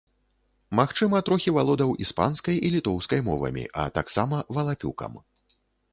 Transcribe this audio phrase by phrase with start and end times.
[0.79, 5.13] Магчыма, трохі валодаў іспанскай і літоўскай мовамі, а таксама валапюкам.